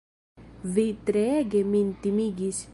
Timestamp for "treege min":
1.11-1.95